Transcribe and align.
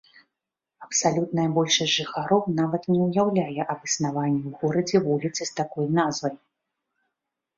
Абсалютная 0.85 1.43
большасць 1.57 1.95
жыхароў 1.97 2.39
нават 2.61 2.81
не 2.93 2.97
ўяўляе 3.09 3.61
аб 3.73 3.79
існаванні 3.89 4.39
ў 4.49 4.51
горадзе 4.61 4.97
вуліцы 5.09 5.41
з 5.51 5.53
такой 5.59 5.85
назвай. 5.99 6.33